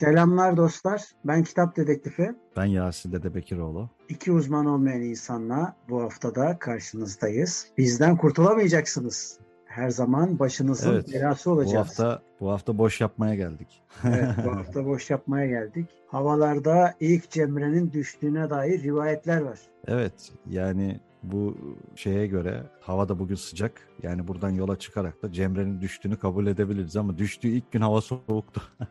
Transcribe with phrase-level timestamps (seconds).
[0.00, 1.02] Selamlar dostlar.
[1.24, 2.34] Ben Kitap Dedektifi.
[2.56, 3.90] Ben Yasin Dede Bekiroğlu.
[4.08, 7.66] İki uzman olmayan insanla bu haftada karşınızdayız.
[7.78, 9.38] Bizden kurtulamayacaksınız.
[9.64, 11.74] Her zaman başınızın evet, belası olacağız.
[11.74, 13.82] Bu hafta, bu hafta boş yapmaya geldik.
[14.04, 15.86] evet, bu hafta boş yapmaya geldik.
[16.06, 19.58] Havalarda ilk Cemre'nin düştüğüne dair rivayetler var.
[19.86, 21.56] Evet, yani bu
[21.94, 23.88] şeye göre hava da bugün sıcak.
[24.02, 28.62] Yani buradan yola çıkarak da Cemre'nin düştüğünü kabul edebiliriz ama düştüğü ilk gün hava soğuktu.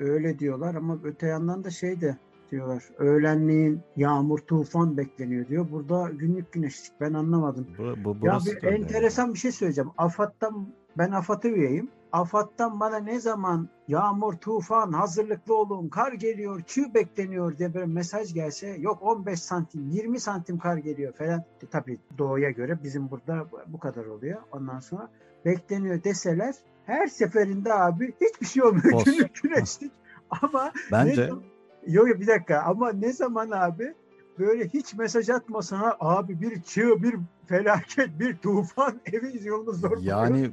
[0.00, 2.16] Öyle diyorlar ama öte yandan da şey de
[2.50, 2.84] diyorlar.
[2.98, 5.66] Öğlenleyin yağmur, tufan bekleniyor diyor.
[5.70, 7.00] Burada günlük güneşlik.
[7.00, 7.66] Ben anlamadım.
[7.78, 9.34] Bu, bu, ya bir enteresan yani.
[9.34, 9.90] bir şey söyleyeceğim.
[9.98, 11.88] AFAD'dan ben AFAD'a üyeyim.
[12.12, 18.34] AFAD'dan bana ne zaman yağmur, tufan, hazırlıklı olun, kar geliyor, çığ bekleniyor diye böyle mesaj
[18.34, 21.44] gelse yok 15 santim, 20 santim kar geliyor falan.
[21.62, 24.40] E, tabii doğuya göre bizim burada bu kadar oluyor.
[24.52, 25.08] Ondan sonra
[25.44, 26.54] bekleniyor deseler
[26.86, 28.92] her seferinde abi hiçbir şey olmuyor.
[28.92, 29.12] Olsun.
[29.12, 29.92] Günlük güneşlik.
[30.30, 33.94] Ama bence ne, yok bir dakika ama ne zaman abi
[34.38, 37.14] böyle hiç mesaj atmasana abi bir çığ, bir
[37.46, 40.50] felaket, bir tufan evi yolunu zor Yani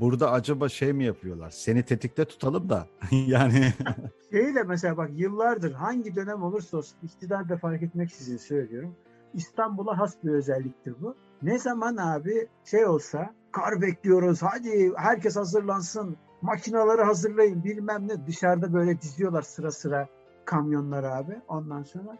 [0.00, 1.50] burada acaba şey mi yapıyorlar?
[1.50, 3.72] Seni tetikte tutalım da yani.
[4.32, 8.94] şey de mesela bak yıllardır hangi dönem olursa olsun iktidar da fark etmeksizin söylüyorum.
[9.34, 11.14] İstanbul'a has bir özelliktir bu.
[11.42, 14.42] Ne zaman abi şey olsa kar bekliyoruz.
[14.42, 16.16] Hadi herkes hazırlansın.
[16.42, 17.64] Makinaları hazırlayın.
[17.64, 18.26] Bilmem ne.
[18.26, 20.08] Dışarıda böyle diziyorlar sıra sıra
[20.44, 21.40] kamyonlar abi.
[21.48, 22.18] Ondan sonra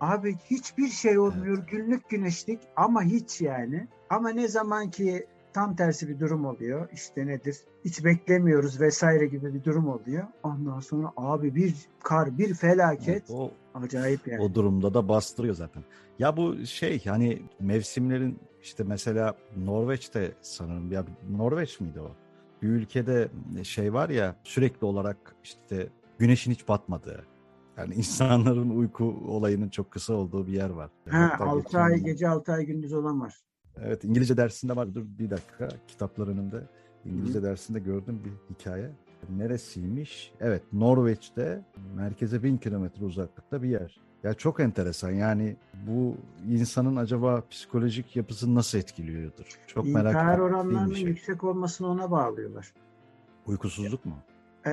[0.00, 1.58] abi hiçbir şey olmuyor.
[1.58, 1.68] Evet.
[1.70, 3.88] günlük güneşlik ama hiç yani.
[4.10, 7.56] Ama ne zaman ki tam tersi bir durum oluyor işte nedir?
[7.84, 10.24] Hiç beklemiyoruz vesaire gibi bir durum oluyor.
[10.42, 13.08] Ondan sonra abi bir kar bir felaket.
[13.08, 14.42] Evet, o, acayip yani.
[14.42, 15.82] o durumda da bastırıyor zaten.
[16.18, 22.10] Ya bu şey hani mevsimlerin işte mesela Norveç'te sanırım ya Norveç miydi o?
[22.62, 23.28] Bir ülkede
[23.62, 25.88] şey var ya sürekli olarak işte
[26.18, 27.24] güneşin hiç batmadığı.
[27.76, 30.90] Yani insanların uyku olayının çok kısa olduğu bir yer var.
[31.08, 33.34] Ha, 6 ay gece 6 ay gündüz olan var.
[33.76, 34.94] Evet İngilizce dersinde var.
[34.94, 36.62] Dur bir dakika kitaplar önümde.
[37.04, 37.42] İngilizce Hı.
[37.42, 38.90] dersinde gördüm bir hikaye.
[39.36, 40.32] Neresiymiş?
[40.40, 41.64] Evet Norveç'te
[41.96, 44.00] merkeze bin kilometre uzaklıkta bir yer.
[44.26, 45.56] Ya çok enteresan yani
[45.86, 46.14] bu
[46.48, 49.58] insanın acaba psikolojik yapısını nasıl etkiliyordur?
[49.66, 51.04] Çok İntihar merak ettiğim oranlarının şey.
[51.04, 52.72] yüksek olmasını ona bağlıyorlar.
[53.46, 54.14] Uykusuzluk mu?
[54.66, 54.70] E,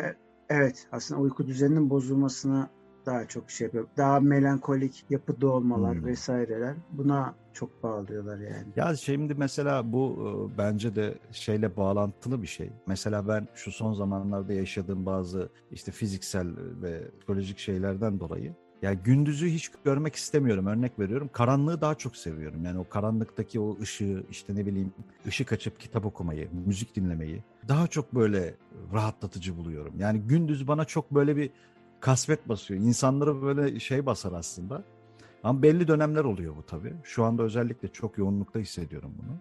[0.50, 2.70] evet aslında uyku düzeninin bozulmasına
[3.06, 3.88] daha çok şey yapıyor.
[3.98, 6.06] Daha melankolik yapıda olmalar hmm.
[6.06, 8.68] vesaireler buna çok bağlıyorlar yani.
[8.76, 12.72] Ya şimdi mesela bu e, bence de şeyle bağlantılı bir şey.
[12.88, 16.48] Mesela ben şu son zamanlarda yaşadığım bazı işte fiziksel
[16.82, 20.68] ve psikolojik şeylerden dolayı ya gündüzü hiç görmek istemiyorum.
[20.68, 21.30] Örnek veriyorum.
[21.34, 22.66] Karanlığı daha çok seviyorum.
[22.66, 24.94] Yani o karanlıktaki o ışığı işte ne bileyim
[25.28, 28.56] ışık açıp kitap okumayı, müzik dinlemeyi daha çok böyle
[28.94, 29.94] rahatlatıcı buluyorum.
[30.00, 31.50] Yani gündüz bana çok böyle bir
[32.00, 32.80] kasvet basıyor.
[32.80, 34.84] İnsanları böyle şey basar aslında.
[35.44, 36.94] Ama belli dönemler oluyor bu tabii.
[37.04, 39.38] Şu anda özellikle çok yoğunlukta hissediyorum bunu.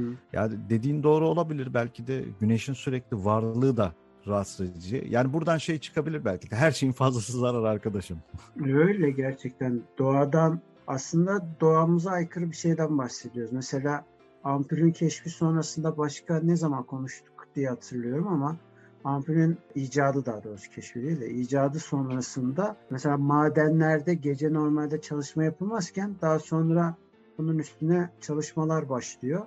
[0.00, 0.14] Hı.
[0.32, 1.74] Yani dediğin doğru olabilir.
[1.74, 3.94] Belki de güneşin sürekli varlığı da
[4.28, 5.06] rahatsız edici.
[5.10, 6.56] Yani buradan şey çıkabilir belki de.
[6.56, 8.18] Her şeyin fazlası zarar arkadaşım.
[8.64, 9.82] Öyle gerçekten.
[9.98, 13.52] Doğadan aslında doğamıza aykırı bir şeyden bahsediyoruz.
[13.52, 14.04] Mesela
[14.44, 18.56] ampulün keşfi sonrasında başka ne zaman konuştuk diye hatırlıyorum ama
[19.04, 26.16] ampulün icadı daha doğrusu keşfi değil de icadı sonrasında mesela madenlerde gece normalde çalışma yapılmazken
[26.22, 26.96] daha sonra
[27.38, 29.44] bunun üstüne çalışmalar başlıyor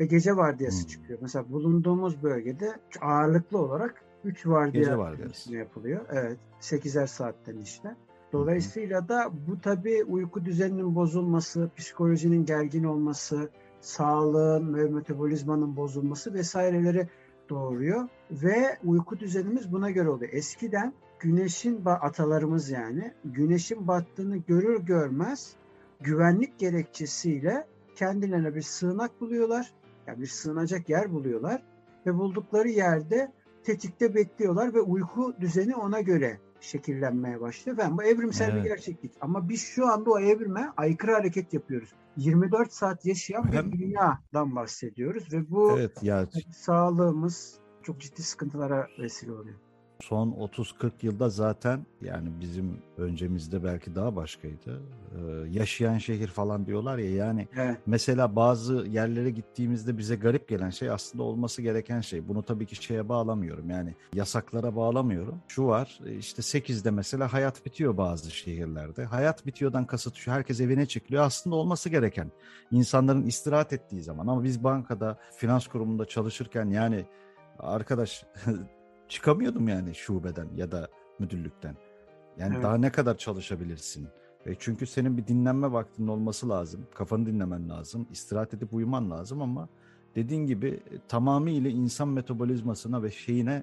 [0.00, 0.88] ve gece vardiyası hmm.
[0.88, 1.18] çıkıyor.
[1.22, 6.06] Mesela bulunduğumuz bölgede ağırlıklı olarak 3 vardiya vardiyası yapılıyor.
[6.10, 6.38] Evet.
[6.60, 7.96] 8'er saatten işte.
[8.32, 17.08] Dolayısıyla da bu tabii uyku düzeninin bozulması, psikolojinin gergin olması, sağlığın ve metabolizmanın bozulması vesaireleri
[17.48, 20.32] doğuruyor ve uyku düzenimiz buna göre oluyor.
[20.32, 25.56] Eskiden güneşin atalarımız yani güneşin battığını görür görmez
[26.00, 27.66] güvenlik gerekçesiyle
[27.96, 29.72] kendilerine bir sığınak buluyorlar.
[30.06, 31.62] Yani bir sığınacak yer buluyorlar
[32.06, 33.32] ve buldukları yerde
[33.64, 37.78] tetikte bekliyorlar ve uyku düzeni ona göre şekillenmeye başlıyor.
[37.78, 38.64] Ben bu evrimsel evet.
[38.64, 39.12] bir gerçeklik.
[39.20, 41.92] Ama biz şu anda o evrime aykırı hareket yapıyoruz.
[42.16, 46.28] 24 saat yaşayan bir dünyadan bahsediyoruz ve bu evet, ya...
[46.52, 49.56] sağlığımız çok ciddi sıkıntılara vesile oluyor
[50.02, 54.82] son 30-40 yılda zaten yani bizim öncemizde belki daha başkaydı.
[55.16, 55.20] Ee,
[55.50, 57.78] yaşayan şehir falan diyorlar ya yani evet.
[57.86, 62.28] mesela bazı yerlere gittiğimizde bize garip gelen şey aslında olması gereken şey.
[62.28, 65.40] Bunu tabii ki şeye bağlamıyorum yani yasaklara bağlamıyorum.
[65.48, 69.04] Şu var işte 8'de mesela hayat bitiyor bazı şehirlerde.
[69.04, 72.32] Hayat bitiyordan kasıt şu herkes evine çıkıyor aslında olması gereken.
[72.70, 77.06] insanların istirahat ettiği zaman ama biz bankada finans kurumunda çalışırken yani
[77.58, 78.24] arkadaş
[79.12, 80.88] çıkamıyordum yani şubeden ya da
[81.18, 81.76] müdürlükten.
[82.38, 82.64] Yani evet.
[82.64, 84.08] daha ne kadar çalışabilirsin?
[84.46, 86.86] E çünkü senin bir dinlenme vaktinin olması lazım.
[86.94, 88.06] Kafanı dinlemen lazım.
[88.10, 89.68] istirahat edip uyuman lazım ama
[90.14, 93.62] dediğin gibi e, tamamıyla insan metabolizmasına ve şeyine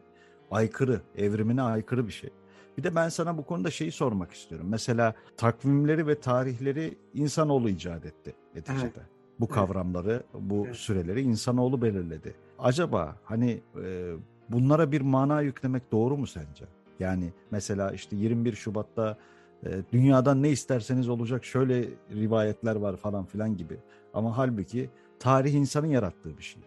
[0.51, 2.29] aykırı, evrimine aykırı bir şey.
[2.77, 4.67] Bir de ben sana bu konuda şeyi sormak istiyorum.
[4.69, 8.81] Mesela takvimleri ve tarihleri insanoğlu icat etti neticede.
[8.81, 9.09] Evet.
[9.39, 10.75] Bu kavramları, bu evet.
[10.75, 12.35] süreleri insanoğlu belirledi.
[12.59, 14.13] Acaba hani e,
[14.49, 16.65] bunlara bir mana yüklemek doğru mu sence?
[16.99, 19.17] Yani mesela işte 21 Şubat'ta
[19.65, 23.77] e, dünyadan ne isterseniz olacak şöyle rivayetler var falan filan gibi.
[24.13, 26.61] Ama halbuki tarih insanın yarattığı bir şey.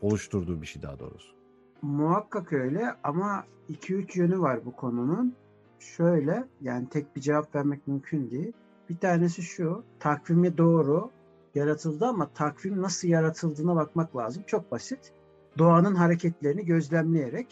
[0.00, 1.34] Oluşturduğu bir şey daha doğrusu.
[1.82, 5.34] Muhakkak öyle ama 2-3 yönü var bu konunun.
[5.78, 8.52] Şöyle yani tek bir cevap vermek mümkün değil.
[8.88, 11.10] Bir tanesi şu takvimi doğru
[11.54, 14.42] yaratıldı ama takvim nasıl yaratıldığına bakmak lazım.
[14.46, 15.12] Çok basit
[15.58, 17.46] doğanın hareketlerini gözlemleyerek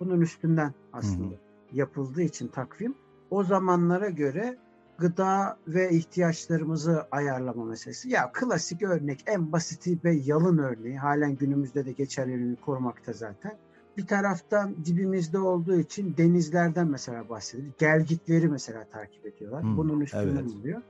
[0.00, 1.38] bunun üstünden aslında hı.
[1.72, 2.94] yapıldığı için takvim
[3.30, 4.58] o zamanlara göre
[4.98, 8.08] gıda ve ihtiyaçlarımızı ayarlama meselesi.
[8.08, 13.56] Ya klasik örnek en basiti ve yalın örneği halen günümüzde de geçerliliğini korumakta zaten.
[13.96, 17.72] Bir taraftan dibimizde olduğu için denizlerden mesela bahsedilir.
[17.78, 19.62] Gelgitleri mesela takip ediyorlar.
[19.62, 20.54] Hmm, Bunun üstünden evet.
[20.60, 20.82] oluyor.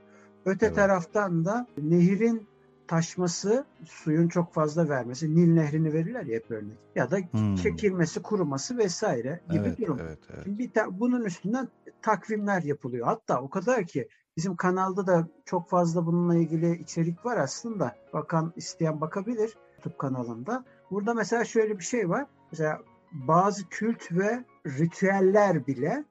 [0.45, 0.75] Öte evet.
[0.75, 2.47] taraftan da nehirin
[2.87, 6.77] taşması, suyun çok fazla vermesi, Nil Nehri'ni verirler ya hep örnek.
[6.95, 7.55] Ya da hmm.
[7.55, 9.99] çekilmesi, kuruması vesaire gibi evet, durum.
[10.01, 10.45] Evet, evet.
[10.47, 11.67] Bir ta- bunun üstünden
[12.01, 13.07] takvimler yapılıyor.
[13.07, 14.07] Hatta o kadar ki
[14.37, 17.95] bizim kanalda da çok fazla bununla ilgili içerik var aslında.
[18.13, 20.65] Bakan isteyen bakabilir YouTube kanalında.
[20.91, 22.25] Burada mesela şöyle bir şey var.
[22.51, 22.79] Mesela
[23.11, 26.03] bazı kült ve ritüeller bile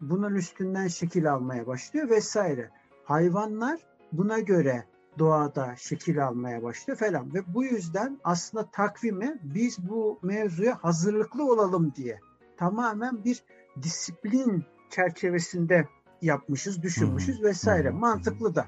[0.00, 2.70] bunun üstünden şekil almaya başlıyor vesaire.
[3.04, 3.80] Hayvanlar
[4.12, 4.84] buna göre
[5.18, 7.34] doğada şekil almaya başlıyor falan.
[7.34, 12.20] Ve bu yüzden aslında takvimi biz bu mevzuya hazırlıklı olalım diye
[12.56, 13.44] tamamen bir
[13.82, 15.88] disiplin çerçevesinde
[16.22, 17.44] yapmışız, düşünmüşüz hmm.
[17.44, 17.90] vesaire.
[17.90, 17.98] Hmm.
[17.98, 18.66] Mantıklı da.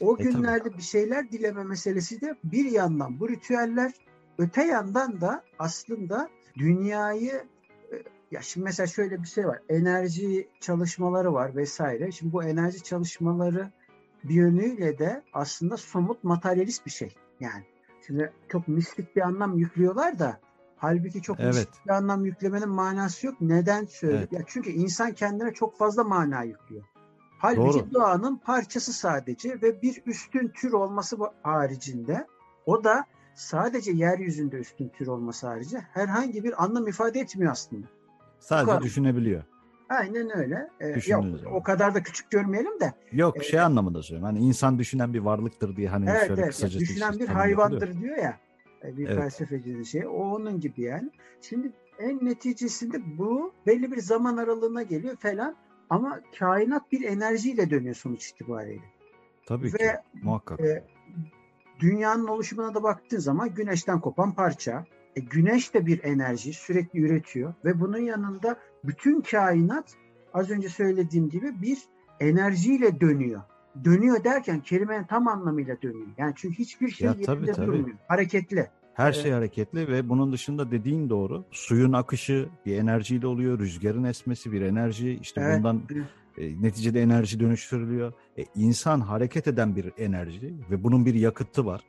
[0.00, 0.78] O e, günlerde tabii.
[0.78, 3.92] bir şeyler dileme meselesi de bir yandan bu ritüeller
[4.38, 7.44] öte yandan da aslında dünyayı
[7.92, 7.96] e,
[8.30, 9.62] ya şimdi mesela şöyle bir şey var.
[9.68, 12.12] Enerji çalışmaları var vesaire.
[12.12, 13.70] Şimdi bu enerji çalışmaları
[14.24, 17.14] bir yönüyle de aslında somut materyalist bir şey.
[17.40, 17.64] Yani
[18.06, 20.40] şimdi çok mistik bir anlam yüklüyorlar da
[20.76, 21.54] halbuki çok evet.
[21.54, 23.40] mistik bir anlam yüklemenin manası yok.
[23.40, 24.20] Neden söylüyor?
[24.20, 24.32] Evet.
[24.32, 26.84] Ya çünkü insan kendine çok fazla mana yüklüyor.
[27.38, 27.94] Halbuki Doğru.
[27.94, 32.26] doğanın parçası sadece ve bir üstün tür olması haricinde
[32.66, 33.04] o da
[33.34, 37.86] sadece yeryüzünde üstün tür olması harici herhangi bir anlam ifade etmiyor aslında.
[38.38, 39.42] Sadece düşünebiliyor.
[39.98, 40.68] Aynen öyle.
[40.80, 42.92] Ee, yok o kadar da küçük görmeyelim de.
[43.12, 44.34] Yok ee, şey anlamında söylüyorum.
[44.34, 48.02] Hani insan düşünen bir varlıktır diye hani evet, şöyle evet, kısaca düşünen bir hayvandır yapılıyor.
[48.02, 48.38] diyor ya.
[48.84, 49.18] E, bir evet.
[49.18, 50.06] felsefeci şey.
[50.06, 51.10] O onun gibi yani.
[51.40, 55.56] Şimdi en neticesinde bu belli bir zaman aralığına geliyor falan
[55.90, 58.82] ama kainat bir enerjiyle dönüyor sonuç itibariyle.
[59.46, 59.90] Tabii Ve, ki
[60.22, 60.60] muhakkak.
[60.60, 60.84] E,
[61.80, 64.84] dünyanın oluşumuna da baktığın zaman güneşten kopan parça,
[65.16, 69.94] e, güneş de bir enerji sürekli üretiyor ve bunun yanında bütün kainat
[70.34, 71.78] az önce söylediğim gibi bir
[72.20, 73.40] enerjiyle dönüyor.
[73.84, 76.06] Dönüyor derken kelimenin tam anlamıyla dönüyor.
[76.18, 77.66] Yani çünkü hiçbir şey ya, yerinde tabii, tabii.
[77.66, 77.96] durmuyor.
[78.08, 78.68] Hareketli.
[78.94, 81.44] Her şey hareketli ve bunun dışında dediğin doğru.
[81.50, 83.58] Suyun akışı bir enerjiyle oluyor.
[83.58, 85.18] Rüzgarın esmesi bir enerji.
[85.22, 85.58] İşte evet.
[85.58, 85.82] bundan
[86.38, 88.12] e, neticede enerji dönüştürülüyor.
[88.38, 91.80] E, insan hareket eden bir enerji ve bunun bir yakıtı var.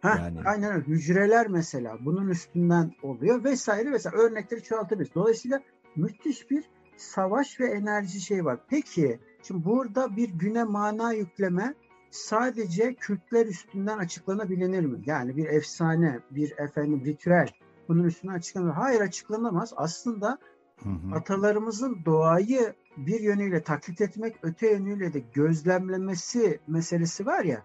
[0.00, 0.40] Heh, yani...
[0.44, 0.86] Aynen öyle.
[0.86, 4.16] Hücreler mesela bunun üstünden oluyor vesaire vesaire.
[4.16, 5.14] Örnekleri çoğaltabiliriz.
[5.14, 5.60] Dolayısıyla
[5.96, 6.64] müthiş bir
[6.96, 8.58] savaş ve enerji şey var.
[8.68, 11.74] Peki şimdi burada bir güne mana yükleme
[12.10, 14.98] sadece Kürtler üstünden açıklanabilir mi?
[15.06, 17.48] Yani bir efsane, bir efendim ritüel
[17.88, 18.72] bunun üstünden açıklanır.
[18.72, 19.72] Hayır açıklanamaz.
[19.76, 20.38] Aslında
[20.82, 21.14] hı hı.
[21.14, 27.62] atalarımızın doğayı bir yönüyle taklit etmek, öte yönüyle de gözlemlemesi meselesi var ya.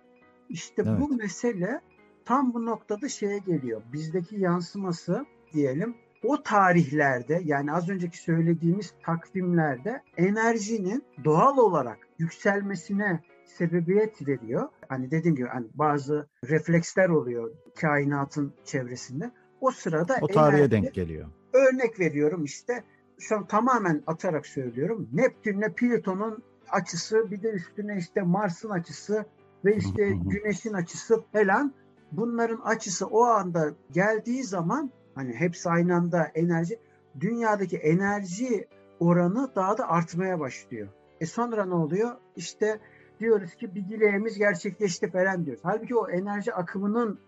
[0.49, 0.99] İşte evet.
[0.99, 1.81] bu mesele
[2.25, 3.81] tam bu noktada şeye geliyor.
[3.93, 14.27] Bizdeki yansıması diyelim o tarihlerde yani az önceki söylediğimiz takvimlerde enerjinin doğal olarak yükselmesine sebebiyet
[14.27, 14.69] veriyor.
[14.89, 17.51] Hani dediğim gibi hani bazı refleksler oluyor
[17.81, 19.31] kainatın çevresinde.
[19.61, 21.27] O sırada o tarihe enerji, denk geliyor.
[21.53, 22.83] Örnek veriyorum işte
[23.19, 25.09] şu an tamamen atarak söylüyorum.
[25.13, 29.25] Neptünle Plüton'un açısı bir de üstüne işte Mars'ın açısı
[29.65, 31.73] ve işte Güneş'in açısı falan
[32.17, 36.79] bunların açısı o anda geldiği zaman hani hepsi aynı anda enerji
[37.19, 38.67] dünyadaki enerji
[38.99, 40.87] oranı daha da artmaya başlıyor.
[41.21, 42.11] E sonra ne oluyor?
[42.35, 42.79] İşte
[43.19, 45.63] diyoruz ki bir dileğimiz gerçekleşti falan diyoruz.
[45.63, 47.19] Halbuki o enerji akımının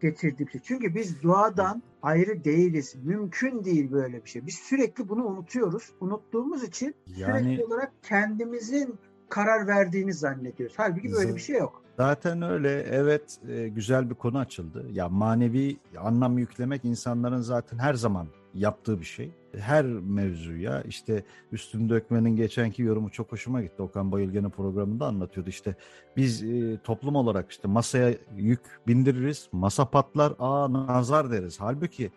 [0.00, 0.60] getirdiği bir şey.
[0.64, 2.94] Çünkü biz doğadan ayrı değiliz.
[3.04, 4.46] Mümkün değil böyle bir şey.
[4.46, 5.92] Biz sürekli bunu unutuyoruz.
[6.00, 10.74] Unuttuğumuz için yani, sürekli olarak kendimizin karar verdiğini zannediyoruz.
[10.78, 11.79] Halbuki böyle bir şey yok.
[11.96, 14.86] Zaten öyle evet e, güzel bir konu açıldı.
[14.92, 19.30] Ya manevi anlam yüklemek insanların zaten her zaman yaptığı bir şey.
[19.58, 23.82] Her mevzuya işte üstünü dökmenin geçenki yorumu çok hoşuma gitti.
[23.82, 25.74] Okan Bayılgen'in programında anlatıyordu işte
[26.16, 31.60] biz e, toplum olarak işte masaya yük bindiririz, masa patlar, aa nazar deriz.
[31.60, 32.10] Halbuki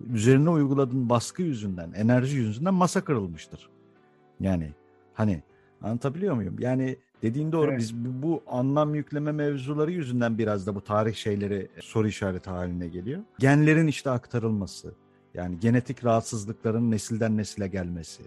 [0.00, 3.68] üzerine uyguladığın baskı yüzünden, enerji yüzünden masa kırılmıştır.
[4.40, 4.72] Yani
[5.14, 5.42] hani
[5.82, 6.56] anlatabiliyor muyum?
[6.58, 7.70] Yani Dediğin doğru.
[7.70, 7.80] Evet.
[7.80, 13.20] Biz bu anlam yükleme mevzuları yüzünden biraz da bu tarih şeyleri soru işareti haline geliyor.
[13.38, 14.94] Genlerin işte aktarılması,
[15.34, 18.22] yani genetik rahatsızlıkların nesilden nesile gelmesi.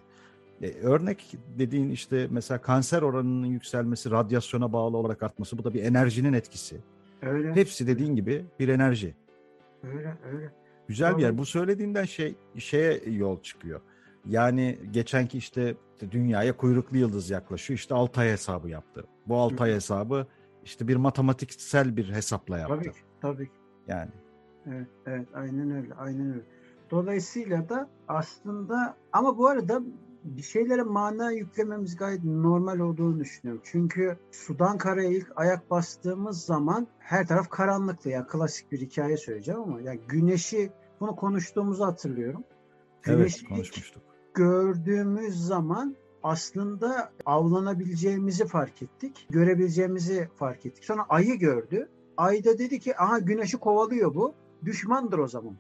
[0.62, 5.84] E, örnek dediğin işte mesela kanser oranının yükselmesi, radyasyona bağlı olarak artması bu da bir
[5.84, 6.78] enerjinin etkisi.
[7.22, 7.56] Öyle.
[7.56, 9.16] Hepsi dediğin gibi bir enerji.
[9.84, 10.52] Öyle, öyle.
[10.88, 11.38] Güzel bir yer.
[11.38, 13.82] Bu söylediğinden şey şeye yol çıkıyor.
[14.26, 15.76] Yani geçenki işte
[16.12, 17.78] dünyaya kuyruklu yıldız yaklaşıyor.
[17.78, 19.06] İşte Altay hesabı yaptı.
[19.28, 20.28] Bu Altay hesabı
[20.64, 22.76] işte bir matematiksel bir hesapla yaptı.
[22.76, 23.60] Tabii ki, tabii ki.
[23.88, 24.12] Yani.
[24.68, 26.44] Evet, evet, aynen öyle, aynen öyle.
[26.92, 29.82] Dolayısıyla da aslında ama bu arada
[30.24, 33.62] bir şeylere mana yüklememiz gayet normal olduğunu düşünüyorum.
[33.66, 38.10] Çünkü sudan karaya ilk ayak bastığımız zaman her taraf karanlıktı.
[38.10, 42.44] Ya klasik bir hikaye söyleyeceğim ama ya güneşi bunu konuştuğumuzu hatırlıyorum.
[43.04, 44.09] Güneşi evet, konuşmuştuk.
[44.34, 49.28] Gördüğümüz zaman aslında avlanabileceğimizi fark ettik.
[49.30, 50.86] Görebileceğimizi fark ettik.
[50.86, 51.90] Sonra ayı gördü.
[52.18, 54.34] Ay da dedi ki aha güneşi kovalıyor bu.
[54.66, 55.58] Düşmandır o zaman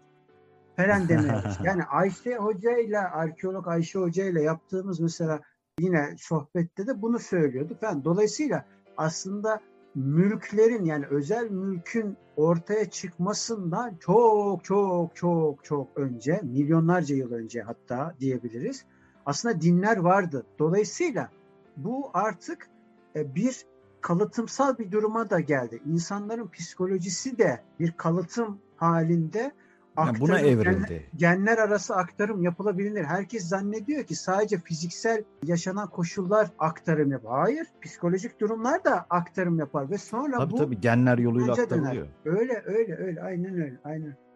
[0.79, 5.39] falan demeye Yani Ayşe Hoca ile arkeolog Ayşe Hoca ile yaptığımız mesela
[5.79, 8.05] yine sohbette de bunu söylüyordu falan.
[8.05, 8.65] Dolayısıyla
[8.97, 9.59] aslında
[9.95, 18.15] mülklerin yani özel mülkün ortaya çıkmasından çok çok çok çok önce milyonlarca yıl önce hatta
[18.19, 18.85] diyebiliriz.
[19.25, 20.45] Aslında dinler vardı.
[20.59, 21.29] Dolayısıyla
[21.77, 22.69] bu artık
[23.15, 23.65] e, bir
[24.01, 25.81] kalıtımsal bir duruma da geldi.
[25.85, 29.51] İnsanların psikolojisi de bir kalıtım halinde
[29.99, 31.09] aktarım, buna evrildi.
[31.15, 33.03] Genler, genler arası aktarım yapılabilir.
[33.03, 37.39] Herkes zannediyor ki sadece fiziksel yaşanan koşullar aktarım yapar.
[37.39, 42.07] Hayır, psikolojik durumlar da aktarım yapar ve sonra tabii, bu tabii genler yoluyla aktarılıyor.
[42.25, 42.39] Döner.
[42.39, 44.28] Öyle öyle öyle aynen öyle aynen.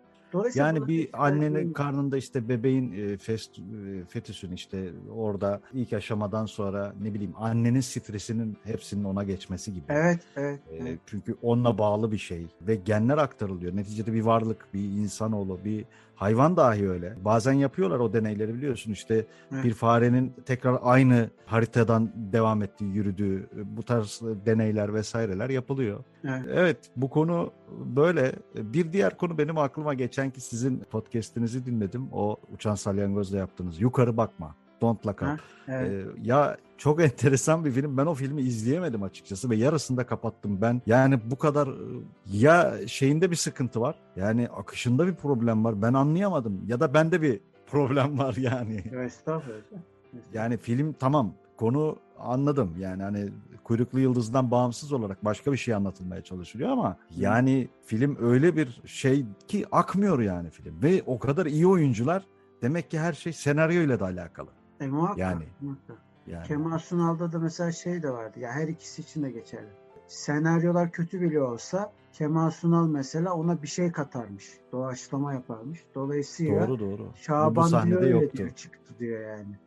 [0.56, 6.94] Yani bir annenin karnında işte bebeğin e, fest, e, fetüsün işte orada ilk aşamadan sonra
[7.02, 9.86] ne bileyim annenin stresinin hepsinin ona geçmesi gibi.
[9.90, 10.60] Evet, evet.
[10.72, 11.00] E, evet.
[11.06, 13.76] Çünkü onunla bağlı bir şey ve genler aktarılıyor.
[13.76, 15.86] Neticede bir varlık, bir insanoğlu, bir
[16.24, 17.16] Hayvan dahi öyle.
[17.26, 19.64] Bazen yapıyorlar o deneyleri biliyorsun işte evet.
[19.64, 26.04] bir farenin tekrar aynı haritadan devam ettiği, yürüdüğü bu tarz deneyler vesaireler yapılıyor.
[26.24, 26.46] Evet.
[26.54, 28.32] evet bu konu böyle.
[28.56, 32.10] Bir diğer konu benim aklıma geçen ki sizin podcast'inizi dinledim.
[32.12, 34.56] O Uçan Salyangoz'da yaptığınız Yukarı Bakma.
[34.82, 35.28] Don't Look Up.
[35.28, 35.38] Ha,
[35.68, 35.92] evet.
[35.92, 37.98] ee, ya çok enteresan bir film.
[37.98, 40.82] Ben o filmi izleyemedim açıkçası ve yarısında kapattım ben.
[40.86, 41.70] Yani bu kadar
[42.32, 43.96] ya şeyinde bir sıkıntı var.
[44.16, 45.82] Yani akışında bir problem var.
[45.82, 46.62] Ben anlayamadım.
[46.68, 48.84] Ya da bende bir problem var yani.
[49.06, 49.82] Estağfurullah.
[50.34, 52.76] Yani film tamam konu anladım.
[52.80, 53.30] Yani hani
[53.64, 59.26] kuyruklu yıldızdan bağımsız olarak başka bir şey anlatılmaya çalışılıyor ama yani film öyle bir şey
[59.48, 62.24] ki akmıyor yani film ve o kadar iyi oyuncular
[62.62, 64.50] demek ki her şey senaryo ile de alakalı.
[64.80, 66.13] E, muhakkak, yani, muhakkak.
[66.28, 66.48] Yani.
[66.48, 68.40] Kemal Sunal'da da mesela şey de vardı.
[68.40, 69.70] Ya her ikisi için de geçerli.
[70.08, 74.58] Senaryolar kötü bile olsa Kemal Sunal mesela ona bir şey katarmış.
[74.72, 75.86] Doğaçlama yaparmış.
[75.96, 77.12] Dolayısıyla doğru, doğru.
[77.16, 78.38] Şaban diyor öyle yoktu.
[78.38, 79.58] diyor çıktı diyor yani.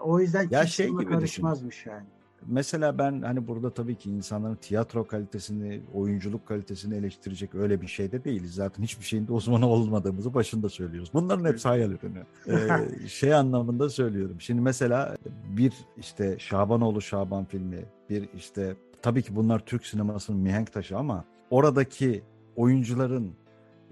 [0.00, 1.90] O yüzden ya şey gibi karışmazmış düşün.
[1.90, 2.06] yani
[2.46, 8.12] mesela ben hani burada tabii ki insanların tiyatro kalitesini, oyunculuk kalitesini eleştirecek öyle bir şey
[8.12, 8.54] de değiliz.
[8.54, 11.10] Zaten hiçbir şeyin de uzmanı olmadığımızı başında söylüyoruz.
[11.14, 12.22] Bunların hepsi hayal ürünü.
[12.48, 14.36] Ee, şey anlamında söylüyorum.
[14.40, 15.16] Şimdi mesela
[15.48, 21.24] bir işte Şabanoğlu Şaban filmi, bir işte tabii ki bunlar Türk sinemasının mihenk taşı ama
[21.50, 22.22] oradaki
[22.56, 23.32] oyuncuların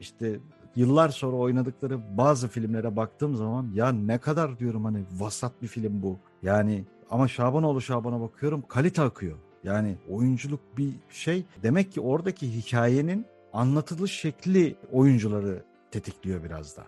[0.00, 0.40] işte
[0.76, 6.02] yıllar sonra oynadıkları bazı filmlere baktığım zaman ya ne kadar diyorum hani vasat bir film
[6.02, 6.18] bu.
[6.42, 9.38] Yani ama Şabanoğlu Şaban'a bakıyorum kalite akıyor.
[9.64, 11.46] Yani oyunculuk bir şey.
[11.62, 16.84] Demek ki oradaki hikayenin anlatılış şekli oyuncuları tetikliyor biraz da.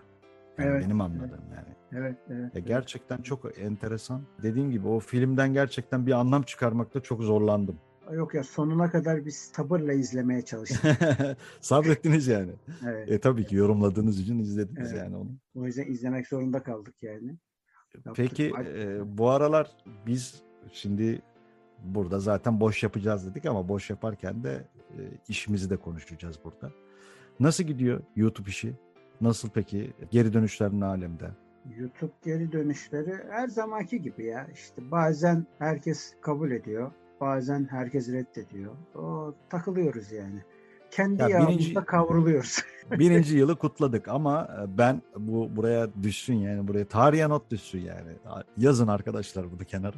[0.57, 1.75] Yani Evet, benim anladığım yani.
[1.91, 2.55] Evet, evet.
[2.55, 4.21] Ya gerçekten çok enteresan.
[4.43, 7.79] Dediğim gibi o filmden gerçekten bir anlam çıkarmakta çok zorlandım.
[8.11, 10.97] Yok ya sonuna kadar biz sabırla izlemeye çalıştık.
[11.61, 12.51] Sabrettiniz yani.
[12.85, 13.11] Evet.
[13.11, 15.03] E tabii ki yorumladığınız için izlediniz Evet.
[15.03, 15.29] yani onu.
[15.55, 17.37] O yüzden izlemek zorunda kaldık yani.
[18.05, 18.15] Yaptık.
[18.15, 19.71] Peki e, bu aralar
[20.05, 21.21] biz şimdi
[21.83, 26.71] burada zaten boş yapacağız dedik ama boş yaparken de e, işimizi de konuşacağız burada.
[27.39, 28.73] Nasıl gidiyor YouTube işi?
[29.21, 29.93] Nasıl peki?
[30.11, 31.29] Geri dönüşler ne alemde?
[31.77, 34.47] YouTube geri dönüşleri her zamanki gibi ya.
[34.53, 36.91] İşte bazen herkes kabul ediyor.
[37.21, 38.71] Bazen herkes reddediyor.
[38.95, 40.43] O takılıyoruz yani.
[40.91, 42.57] Kendi Ya yağımızda birinci- kavruluyoruz.
[42.91, 48.11] Birinci yılı kutladık ama e, ben bu buraya düşsün yani buraya tarihe not düşsün yani.
[48.57, 49.97] Yazın arkadaşlar bunu kenara.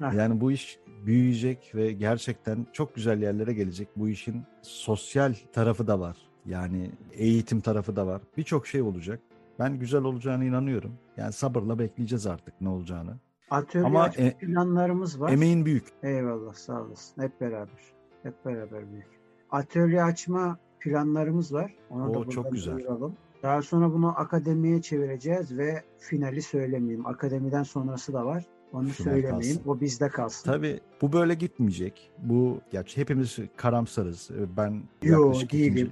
[0.00, 3.88] Yani bu iş büyüyecek ve gerçekten çok güzel yerlere gelecek.
[3.96, 6.16] Bu işin sosyal tarafı da var.
[6.46, 8.22] Yani eğitim tarafı da var.
[8.36, 9.20] Birçok şey olacak.
[9.58, 10.92] Ben güzel olacağına inanıyorum.
[11.16, 13.16] Yani sabırla bekleyeceğiz artık ne olacağını.
[13.50, 15.32] Atölye Ama e- planlarımız var.
[15.32, 15.84] Emeğin büyük.
[16.02, 17.22] Eyvallah sağ olasın.
[17.22, 17.80] Hep beraber.
[18.22, 19.13] Hep beraber büyük.
[19.54, 21.74] Atölye açma planlarımız var.
[21.90, 22.74] Onu Oo, da çok güzel.
[22.74, 23.14] duyuralım.
[23.42, 27.06] Daha sonra bunu akademiye çevireceğiz ve finali söylemeyeyim.
[27.06, 28.44] Akademiden sonrası da var.
[28.72, 29.56] Onu Final söylemeyeyim.
[29.56, 29.70] kalsın.
[29.70, 30.52] O bizde kalsın.
[30.52, 32.10] Tabii bu böyle gitmeyecek.
[32.18, 34.30] Bu gerçi hepimiz karamsarız.
[34.56, 35.42] Ben Yo, değilim.
[35.44, 35.90] ikinci...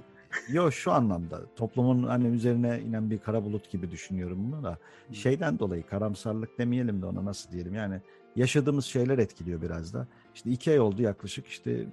[0.49, 4.77] Yo şu anlamda toplumun hani üzerine inen bir kara bulut gibi düşünüyorum bunu da.
[5.11, 8.01] Şeyden dolayı karamsarlık demeyelim de ona nasıl diyelim yani
[8.35, 10.07] yaşadığımız şeyler etkiliyor biraz da.
[10.35, 11.85] İşte iki ay oldu yaklaşık işte e,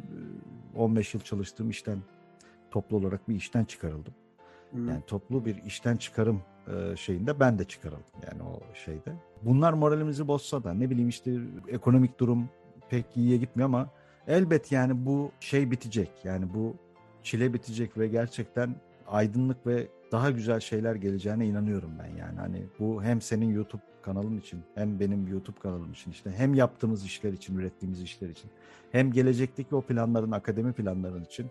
[0.77, 1.99] 15 yıl çalıştığım işten
[2.71, 4.15] toplu olarak bir işten çıkarıldım.
[4.73, 4.81] Hı.
[4.81, 9.13] Yani toplu bir işten çıkarım e, şeyinde ben de çıkarıldım yani o şeyde.
[9.43, 12.49] Bunlar moralimizi bozsa da ne bileyim işte ekonomik durum
[12.91, 13.89] pek iyiye gitmiyor ama
[14.27, 16.11] elbet yani bu şey bitecek.
[16.25, 16.75] Yani bu
[17.23, 18.77] çile bitecek ve gerçekten
[19.11, 22.39] aydınlık ve daha güzel şeyler geleceğine inanıyorum ben yani.
[22.39, 27.05] Hani bu hem senin YouTube kanalın için hem benim YouTube kanalım için işte hem yaptığımız
[27.05, 28.51] işler için, ürettiğimiz işler için
[28.93, 31.47] hem gelecekteki o planların, akademi planların için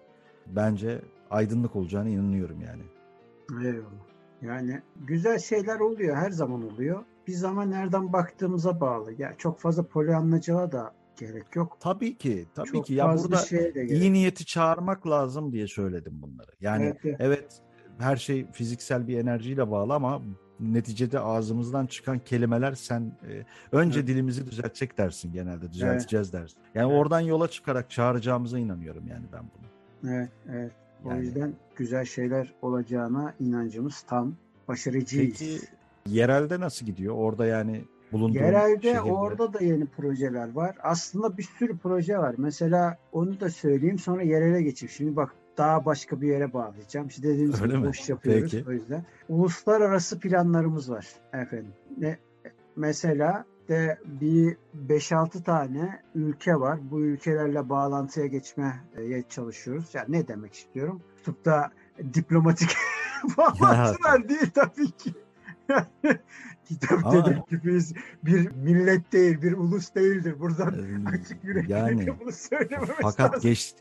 [0.47, 2.83] bence aydınlık olacağına inanıyorum yani.
[3.67, 4.09] Eyvallah.
[4.41, 6.15] Yani güzel şeyler oluyor.
[6.15, 7.03] Her zaman oluyor.
[7.27, 9.13] Bir zaman nereden baktığımıza bağlı.
[9.17, 11.77] Ya çok fazla polyanlacılığa da gerek yok.
[11.79, 12.93] Tabii ki, tabii çok ki.
[12.93, 16.51] Ya burada iyi niyeti çağırmak lazım diye söyledim bunları.
[16.61, 17.15] Yani Evet, evet.
[17.19, 17.61] evet
[17.99, 20.21] her şey fiziksel bir enerjiyle bağlı ama
[20.59, 24.07] neticede ağzımızdan çıkan kelimeler sen e, önce Evet.
[24.09, 26.57] dilimizi düzeltecek dersin genelde düzelteceğiz dersin.
[26.75, 27.01] Yani Evet.
[27.01, 30.11] oradan yola çıkarak çağıracağımıza inanıyorum yani ben bunu.
[30.13, 30.71] Evet, evet.
[31.05, 34.35] O Yani- yüzden güzel şeyler olacağına inancımız tam.
[34.67, 35.39] Başarıcıyız.
[35.39, 35.59] Peki
[36.07, 37.15] yerelde nasıl gidiyor?
[37.17, 39.01] Orada yani bulunduğun Yerelde şehirde.
[39.01, 40.75] orada da yeni projeler var.
[40.83, 42.35] Aslında bir sürü proje var.
[42.37, 44.91] Mesela onu da söyleyeyim sonra yerele geçeyim.
[44.91, 47.07] Şimdi bak daha başka bir yere bağlayacağım.
[47.07, 47.87] İşte dediğimiz Öyle gibi mi?
[47.87, 48.69] boş yapıyoruz Peki.
[48.69, 49.05] o yüzden.
[49.29, 51.73] Uluslararası planlarımız var efendim.
[51.97, 52.17] Ne,
[52.75, 56.79] mesela de bir 5-6 tane ülke var.
[56.91, 59.85] Bu ülkelerle bağlantıya geçmeye çalışıyoruz.
[59.93, 61.01] Yani ne demek istiyorum?
[61.17, 61.71] Tutup da
[62.13, 62.69] diplomatik
[63.37, 65.13] bağlantılar değil tabii ki.
[67.03, 67.93] Ama- dedik ki biz
[68.25, 70.35] bir millet değil, bir ulus değildir.
[70.39, 73.49] Buradan Ee, açık yürekli yani bunu söylememiz Fakat lazım.
[73.49, 73.73] geç,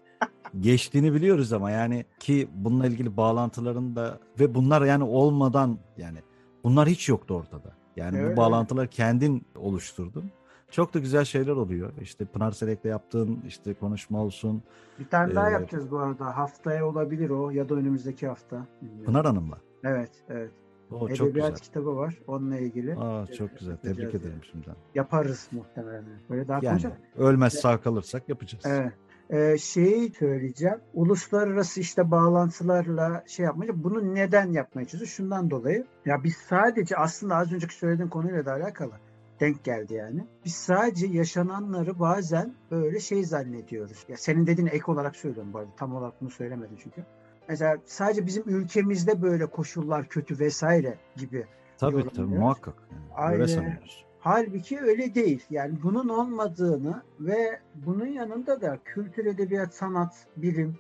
[0.61, 6.19] geçtiğini biliyoruz ama yani ki bununla ilgili bağlantıların da ve bunlar yani olmadan yani
[6.65, 7.73] bunlar hiç yoktu ortada.
[7.97, 10.31] Yani Evet, bu bağlantılar kendin oluşturdun.
[10.71, 11.93] Çok da güzel şeyler oluyor.
[12.01, 14.63] İşte Pınar Selek'le yaptığın işte konuşma olsun.
[14.99, 16.37] Bir tane daha Ee, yapacağız bu arada.
[16.37, 18.67] Haftaya olabilir o ya da önümüzdeki hafta.
[18.83, 19.05] Bilmiyorum.
[19.07, 19.59] Pınar Hanım'la.
[19.85, 20.51] Evet, evet.
[20.91, 21.65] O çok Edebiyat güzel.
[21.65, 22.19] kitabı var.
[22.27, 22.95] Onunla ilgili.
[22.97, 23.77] Aa, çok güzel.
[23.77, 24.51] Tebrik Yapacağız ederim yani.
[24.53, 24.75] şimdiden.
[24.95, 26.05] Yaparız muhtemelen.
[26.31, 26.81] Böyle daha Yani
[27.17, 28.65] ölmez sağ kalırsak yapacağız.
[28.67, 28.93] Evet.
[29.31, 30.79] Ee, şeyi söyleyeceğim.
[30.95, 33.85] Uluslararası işte bağlantılarla şey yapmayacak.
[33.85, 35.11] Bunu neden yapmaya çalışıyoruz?
[35.15, 35.87] Şundan dolayı.
[36.07, 38.93] Ya biz sadece aslında az önceki söylediğin konuyla da alakalı.
[39.41, 40.27] Denk geldi yani.
[40.45, 44.05] Biz sadece yaşananları bazen böyle şey zannediyoruz.
[44.09, 45.71] Ya senin dediğin ek olarak söylüyorum bu arada.
[45.77, 47.05] Tam olarak bunu söylemedim çünkü.
[47.49, 51.47] Mesela sadece bizim ülkemizde böyle koşullar kötü vesaire gibi.
[51.79, 52.75] tabii tabii muhakkak.
[53.19, 53.33] Yani.
[53.33, 54.05] Öyle sanıyoruz.
[54.21, 55.45] Halbuki öyle değil.
[55.51, 60.79] Yani bunun olmadığını ve bunun yanında da kültür, edebiyat, sanat, bilim,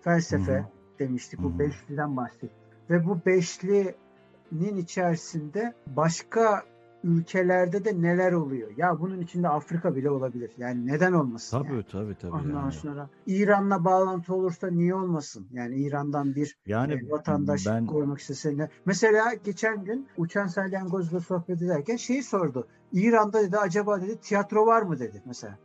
[0.00, 0.64] felsefe Hı hı.
[0.98, 1.42] demiştik.
[1.42, 1.58] Bu hı.
[1.58, 2.50] beşliden bahsettik.
[2.90, 6.64] Ve bu beşlinin içerisinde başka
[7.04, 8.70] ülkelerde de neler oluyor.
[8.76, 10.50] Ya bunun içinde Afrika bile olabilir.
[10.58, 11.58] Yani neden olmasın?
[11.58, 11.84] Tabii yani.
[11.92, 12.32] tabii tabii.
[12.32, 12.72] Ondan yani.
[12.72, 15.46] sonra İran'la bağlantı olursa niye olmasın?
[15.52, 18.68] Yani İran'dan bir Yani e, vatandaş ben koymak istese ne?
[18.84, 22.66] Mesela geçen gün Uçan Salyangoz'la sohbet ederken şeyi sordu.
[22.92, 25.58] İran'da dedi acaba dedi tiyatro var mı dedi mesela.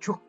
[0.00, 0.20] Çok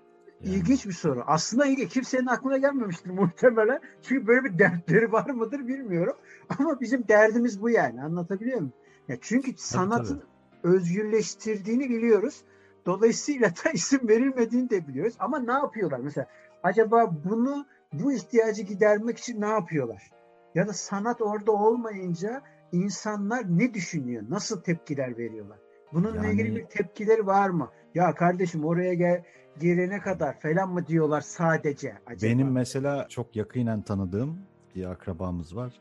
[0.41, 1.23] yani- ilginç bir soru.
[1.27, 1.93] Aslında ilginç.
[1.93, 3.79] Kimsenin aklına gelmemiştir muhtemelen.
[4.01, 6.15] Çünkü böyle bir dertleri var mıdır bilmiyorum.
[6.59, 8.03] Ama bizim derdimiz bu yani.
[8.03, 8.73] Anlatabiliyor muyum?
[9.07, 10.23] Ya çünkü sanatın
[10.63, 12.41] özgürleştirdiğini biliyoruz.
[12.85, 15.15] Dolayısıyla da isim verilmediğini de biliyoruz.
[15.19, 15.99] Ama ne yapıyorlar?
[15.99, 16.27] Mesela
[16.63, 20.11] acaba bunu bu ihtiyacı gidermek için ne yapıyorlar?
[20.55, 22.41] Ya da sanat orada olmayınca
[22.71, 24.23] insanlar ne düşünüyor?
[24.29, 25.57] Nasıl tepkiler veriyorlar?
[25.93, 27.69] Bununla Yani- ilgili bir tepkileri var mı?
[27.95, 29.23] Ya kardeşim oraya gel
[29.59, 32.31] gelene kadar falan mı diyorlar sadece acaba?
[32.33, 34.39] Benim mesela çok yakinen tanıdığım
[34.75, 35.73] bir akrabamız var.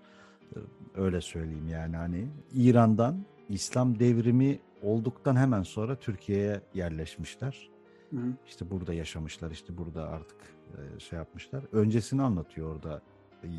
[0.95, 7.71] Öyle söyleyeyim yani hani İran'dan İslam devrimi olduktan hemen sonra Türkiye'ye yerleşmişler.
[8.11, 8.16] Hı.
[8.47, 10.38] İşte burada yaşamışlar, işte burada artık
[10.77, 11.64] e, şey yapmışlar.
[11.73, 13.03] Öncesini anlatıyor orada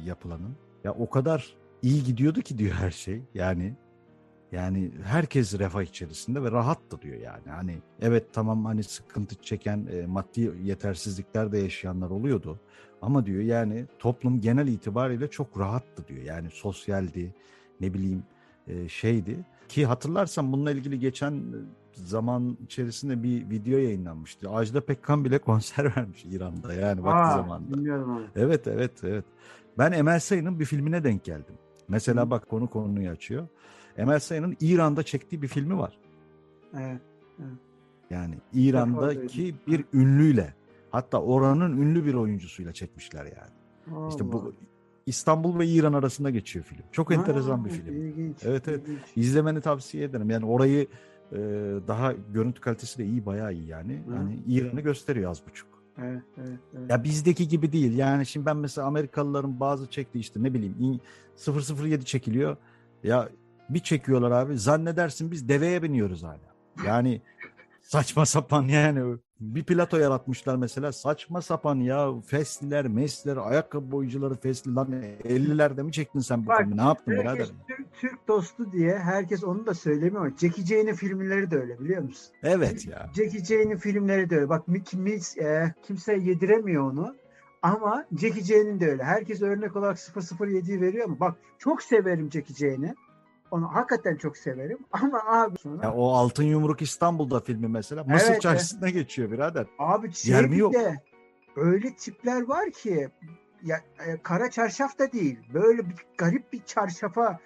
[0.05, 0.55] yapılanın.
[0.83, 3.21] Ya o kadar iyi gidiyordu ki diyor her şey.
[3.33, 3.75] Yani
[4.51, 7.49] yani herkes refah içerisinde ve rahattı diyor yani.
[7.49, 12.59] Hani evet tamam hani sıkıntı çeken e, maddi yetersizlikler de yaşayanlar oluyordu.
[13.01, 16.21] Ama diyor yani toplum genel itibariyle çok rahattı diyor.
[16.23, 17.35] Yani sosyaldi,
[17.81, 18.23] ne bileyim
[18.67, 19.45] e, şeydi.
[19.69, 21.57] Ki hatırlarsan bununla ilgili geçen e,
[21.93, 24.49] zaman içerisinde bir video yayınlanmıştı.
[24.49, 27.77] Ajda Pekkan bile konser vermiş İran'da yani vakti Aa, zamanında.
[27.77, 28.23] Bilmiyorum.
[28.35, 29.25] Evet evet evet.
[29.77, 31.55] Ben Emel Sayın'ın bir filmine denk geldim.
[31.87, 33.47] Mesela bak konu konuyu açıyor.
[33.97, 35.99] Emel Sayın'ın İran'da çektiği bir filmi var.
[36.73, 37.01] Evet.
[38.09, 38.43] Yani duydum.
[38.53, 40.53] İran'daki bir ünlüyle
[40.91, 44.09] hatta oranın ünlü bir oyuncusuyla çekmişler yani.
[44.09, 44.31] İşte Allah.
[44.31, 44.53] bu
[45.05, 46.85] İstanbul ve İran arasında geçiyor film.
[46.91, 47.95] Çok enteresan bir Aa, film.
[47.95, 48.37] İlginç.
[48.43, 48.81] Evet, evet.
[48.87, 48.99] ilginç.
[49.15, 50.29] İzlemeni tavsiye ederim.
[50.29, 50.87] Yani orayı
[51.31, 51.37] e,
[51.87, 54.03] daha görüntü kalitesi de iyi bayağı iyi yani.
[54.07, 54.13] Hı.
[54.15, 55.67] Yani İran'ı gösteriyor az buçuk.
[56.01, 56.89] Evet, evet, evet.
[56.89, 57.97] Ya bizdeki gibi değil.
[57.97, 61.01] Yani şimdi ben mesela Amerikalıların bazı çektiği işte ne bileyim in-
[61.83, 62.57] 007 çekiliyor.
[63.03, 63.29] Ya
[63.69, 64.57] bir çekiyorlar abi.
[64.57, 66.39] Zannedersin biz deveye biniyoruz hala.
[66.85, 67.21] Yani
[67.81, 69.17] saçma sapan yani.
[69.39, 70.91] Bir plato yaratmışlar mesela.
[70.91, 72.21] Saçma sapan ya.
[72.25, 74.75] Fesliler, mesler, ayakkabı boyucuları fesli.
[74.75, 74.91] Lan
[75.23, 76.77] 50'lerde mi çektin sen bu Bak, filmi?
[76.77, 77.47] Ne yaptın Herkes birader?
[77.67, 82.33] Türk, Türk dostu diye herkes onu da söylemiyor Jackie Chan'in filmleri de öyle biliyor musun?
[82.43, 83.09] Evet ya.
[83.15, 84.49] Jackie Chan'in filmleri de öyle.
[84.49, 87.15] Bak Mickey e, kimse yediremiyor onu.
[87.61, 89.03] Ama Jackie Chan'in de öyle.
[89.03, 92.95] Herkes örnek olarak 007'yi veriyor ama bak çok severim Jackie Chan'i.
[93.51, 94.77] Onu hakikaten çok severim.
[94.91, 99.67] Ama abi sonra Ya o Altın Yumruk İstanbul'da filmi mesela Mısır Evet, çarşısında geçiyor birader.
[99.79, 100.73] Abi Yer şey mi yok?
[100.73, 101.01] de
[101.55, 103.09] öyle tipler var ki
[103.63, 105.39] ya e, kara çarşaf da değil.
[105.53, 107.39] Böyle bir garip bir çarşafa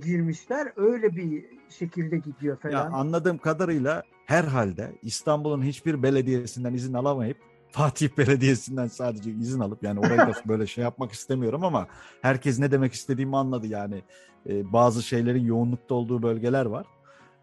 [0.00, 0.72] girmişler.
[0.76, 2.72] Öyle bir şekilde gidiyor falan.
[2.72, 7.36] Ya anladığım kadarıyla herhalde İstanbul'un hiçbir belediyesinden izin alamayıp
[7.70, 11.86] Fatih Belediyesi'nden sadece izin alıp yani orayı da böyle şey yapmak istemiyorum ama
[12.22, 14.02] herkes ne demek istediğimi anladı yani
[14.48, 16.86] Ee, bazı şeylerin yoğunlukta olduğu bölgeler var.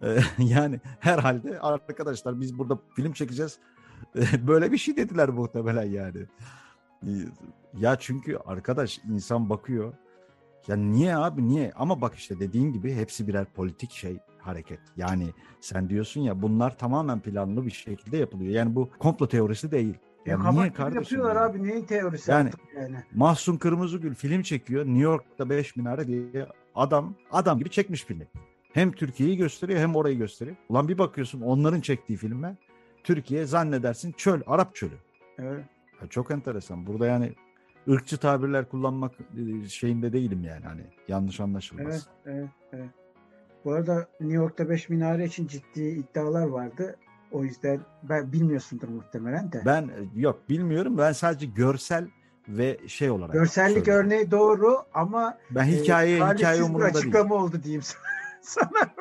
[0.04, 3.60] Ee, yani herhalde arkadaşlar biz burada film çekeceğiz
[4.48, 6.26] böyle bir şey dediler muhtemelen yani.
[7.78, 9.94] Ya çünkü arkadaş insan bakıyor
[10.68, 11.72] ya niye abi niye?
[11.76, 14.80] Ama bak işte dediğin gibi hepsi birer politik şey hareket.
[14.98, 15.28] Yani
[15.62, 18.52] sen diyorsun ya bunlar tamamen planlı bir şekilde yapılıyor.
[18.52, 19.96] Yani bu komplo teorisi değil.
[20.26, 21.02] ya Ya kabak niye kardeşim?
[21.20, 21.46] yapıyorlar ya?
[21.50, 21.64] abi.
[21.64, 22.96] Neyin teorisi Yani- yani.
[23.16, 24.86] Mahsun Kırmızıgül film çekiyor.
[24.86, 28.28] New York'ta 5 minare diye adam adam gibi çekmiş filmi.
[28.74, 30.58] Hem Türkiye'yi gösteriyor hem orayı gösteriyor.
[30.70, 32.58] Ulan bir bakıyorsun onların çektiği filme
[33.04, 34.96] Türkiye zannedersin çöl, Arap çölü.
[35.40, 35.66] Evet.
[36.02, 36.88] Ya çok enteresan.
[36.88, 37.34] Burada yani
[37.90, 41.86] ırkçı tabirler kullanmak e, şeyinde değilim yani hani yanlış anlaşılmaz.
[41.86, 42.90] Evet, evet, evet.
[43.66, 46.96] Bu arada New York'ta 5 minare için ciddi iddialar vardı.
[47.32, 49.62] O yüzden ben bilmiyorsundur muhtemelen de.
[49.66, 50.98] Ben e, yok bilmiyorum.
[50.98, 52.08] Ben sadece görsel
[52.48, 54.06] ve şey olarak Görsellik söylüyorum.
[54.06, 56.98] örneği doğru ama Ben e, hikaye talihsiz hikaye bir umurumda değil.
[56.98, 57.82] açıklama oldu diyeyim
[58.42, 58.70] sana.
[58.72, 58.92] sana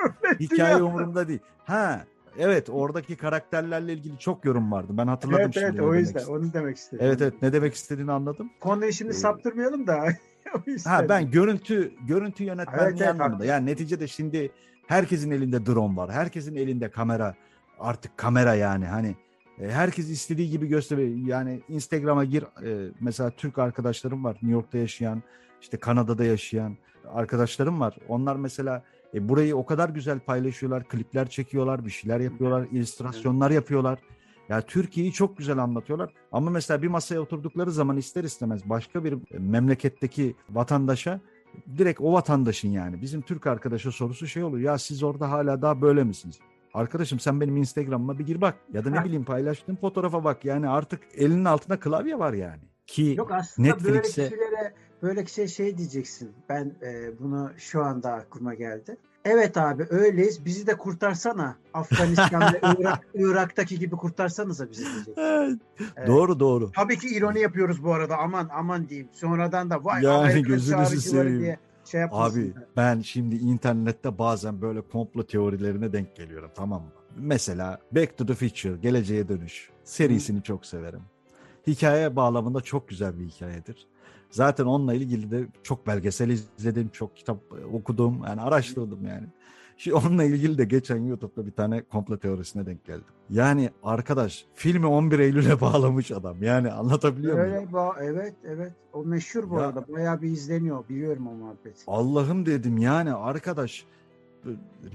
[0.40, 0.88] Hikaye diyor.
[0.88, 1.40] umurumda değil.
[1.64, 2.05] Ha
[2.38, 4.92] evet oradaki karakterlerle ilgili çok yorum vardı.
[4.98, 5.66] Ben hatırladım Evet şimdi.
[5.66, 6.38] evet o yüzden istediğini.
[6.44, 7.05] onu demek istedim.
[7.09, 8.50] Evet evet ne demek istediğini anladım.
[8.61, 10.05] Konuyu şimdi Ee, saptırmayalım da.
[10.85, 13.44] Ha ben görüntü görüntü yönetmenliği Evet, evet, anlamında.
[13.44, 14.52] Yani neticede şimdi
[14.87, 16.11] herkesin elinde drone var.
[16.12, 17.35] Herkesin elinde kamera.
[17.81, 19.14] Artık kamera yani hani e,
[19.58, 21.26] herkes istediği gibi gösteriyor.
[21.26, 25.22] Yani Instagram'a gir e, mesela Türk arkadaşlarım var New York'ta yaşayan,
[25.60, 26.76] işte Kanada'da yaşayan
[27.14, 27.96] arkadaşlarım var.
[28.08, 28.82] Onlar mesela
[29.14, 33.98] e, burayı o kadar güzel paylaşıyorlar, klipler çekiyorlar, bir şeyler yapıyorlar, illüstrasyonlar yapıyorlar.
[34.48, 36.12] Ya Türkiye'yi çok güzel anlatıyorlar.
[36.32, 41.20] Ama mesela bir masaya oturdukları zaman ister istemez başka bir memleketteki vatandaşa
[41.78, 44.70] direkt o vatandaşın yani bizim Türk arkadaşa sorusu şey oluyor.
[44.72, 46.38] Ya siz orada hala daha böyle misiniz?
[46.74, 48.54] Arkadaşım sen benim Instagram'ıma bir gir bak.
[48.72, 50.44] Ya da ne bileyim paylaştığım fotoğrafa bak.
[50.44, 52.61] Yani artık elinin altında klavye var yani.
[52.87, 56.30] Ki Yok aslında böyle Netflix'e- kişilere böyle kişiye şey diyeceksin.
[56.48, 58.96] Ben e, bunu şu anda aklıma geldi.
[59.24, 60.44] Evet abi öyleyiz.
[60.44, 61.56] Bizi de kurtarsana.
[61.74, 65.14] Afganistan'da Irak, Irak'taki gibi kurtarsanıza bizi diyeceksin.
[65.16, 65.58] Evet.
[66.08, 66.70] Doğru doğru.
[66.72, 68.16] Tabii ki ironi yapıyoruz bu arada.
[68.18, 69.08] Aman aman diyeyim.
[69.12, 71.40] Sonradan da vay Yani gözünüzü seveyim.
[71.40, 71.58] diye
[71.92, 72.40] şey yapmasın.
[72.40, 76.88] Abi ben şimdi internette bazen böyle komplo teorilerine denk geliyorum tamam mı?
[77.16, 81.02] Mesela Back to the Future, Geleceğe Dönüş serisini çok severim.
[81.66, 83.87] Hikaye bağlamında çok güzel bir hikayedir.
[84.31, 87.38] Zaten onunla ilgili de çok belgesel izledim, çok kitap
[87.72, 89.26] okudum, yani araştırdım yani.
[89.83, 93.05] Şimdi onunla ilgili de geçen YouTube'da bir tane komplo teorisine denk geldim.
[93.31, 96.42] Yani arkadaş filmi 11 Eylül'e bağlamış adam.
[96.42, 97.55] Yani anlatabiliyor muyum?
[97.55, 98.73] Öyle bu, evet evet.
[98.92, 99.85] O meşhur bu Ya- arada.
[99.88, 100.88] Bayağı bir izleniyor.
[100.88, 101.83] Biliyorum o muhabbeti.
[101.87, 103.85] Allah'ım dedim yani arkadaş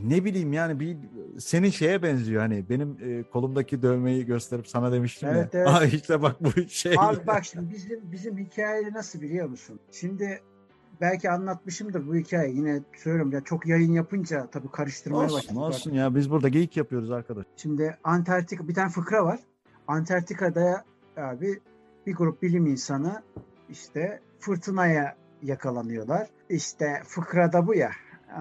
[0.04, 0.98] ne bileyim yani bir
[1.40, 5.60] senin şeye benziyor hani benim e, kolumdaki dövmeyi gösterip sana demiştim Evet, ya.
[5.60, 5.70] evet.
[5.74, 6.96] Aa, işte bak bu şey.
[6.98, 9.80] Abi bak şimdi bizim bizim hikaye nasıl biliyor musun?
[9.92, 10.42] Şimdi
[11.02, 12.52] belki anlatmışımdır bu hikaye.
[12.52, 15.58] Yine söylüyorum ya çok yayın yapınca tabii karıştırmaya olsun başladık.
[15.58, 17.46] olsun ya biz burada geyik yapıyoruz arkadaş.
[17.56, 19.40] Şimdi Antarktika bir tane fıkra var.
[19.88, 20.84] Antarktika'da
[21.18, 21.60] abi
[22.08, 23.22] bir grup bilim insanı
[23.70, 26.28] işte fırtınaya yakalanıyorlar.
[26.50, 27.92] İşte fıkrada bu ya.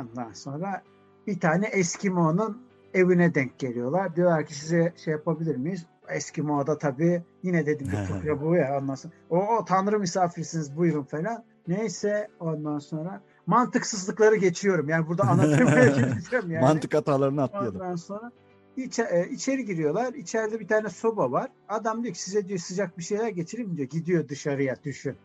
[0.01, 0.83] Ondan sonra
[1.27, 2.62] bir tane Eskimo'nun
[2.95, 4.16] evine denk geliyorlar.
[4.16, 5.87] Diyorlar ki size şey yapabilir miyiz?
[6.09, 8.97] Eskimo da tabii yine dedim bir fıkra bu ya.
[8.97, 11.45] Sonra o, o tanrı misafirsiniz buyurun falan.
[11.68, 14.88] Neyse ondan sonra mantıksızlıkları geçiyorum.
[14.88, 16.62] Yani burada anlatmaya çalışacağım yani.
[16.62, 17.81] Mantık hatalarını atlayalım.
[17.81, 18.33] Ondan sonra
[18.76, 20.14] içe, e, içeri giriyorlar.
[20.14, 21.50] İçeride bir tane soba var.
[21.68, 23.88] Adam diyor ki size diyor sıcak bir şeyler getireyim mi?" diyor.
[23.88, 25.16] Gidiyor dışarıya düşün.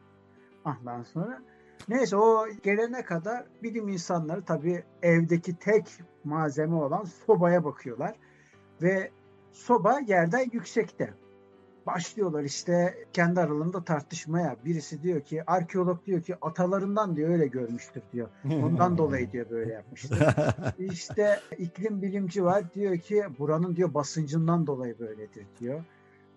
[0.66, 1.42] Ondan sonra
[1.90, 5.86] neyse o gelene kadar bilim insanları tabii evdeki tek
[6.24, 8.16] malzeme olan sobaya bakıyorlar.
[8.82, 9.12] Ve
[9.52, 11.14] soba yerden yüksekte.
[11.86, 14.56] Başlıyorlar işte kendi aralarında tartışmaya.
[14.66, 18.30] Birisi diyor ki arkeolog diyor ki atalarından diyor öyle görmüştür diyor.
[18.46, 20.20] Ondan dolayı diyor böyle yapmıştır.
[20.78, 25.84] İşte iklim bilimci var diyor ki buranın diyor basıncından dolayı böyledir diyor.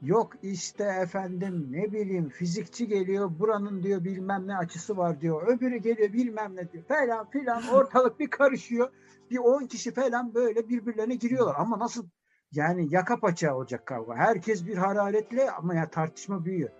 [0.02, 5.48] Yok işte efendim ne bileyim fizikçi geliyor buranın diyor bilmem ne açısı var diyor.
[5.48, 8.90] Öbürü geliyor bilmem ne diyor falan filan ortalık bir karışıyor.
[9.30, 12.07] Bir 10 kişi falan böyle birbirlerine giriyorlar ama nasıl
[12.54, 14.14] yani yaka paça olacak kavga.
[14.14, 16.70] Herkes bir hararetle ama ya tartışma büyüyor.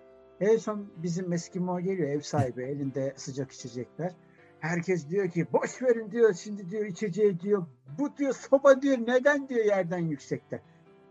[0.40, 4.12] En son bizim Eskimo geliyor ev sahibi elinde sıcak içecekler.
[4.60, 7.66] Herkes diyor ki boş verin diyor şimdi diyor içeceği diyor.
[7.98, 10.62] Bu diyor soba diyor neden diyor yerden yüksekte.